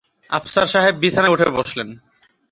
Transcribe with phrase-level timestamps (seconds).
[0.29, 1.89] আফসার সাহেব বিছানায় উঠে বসলেন।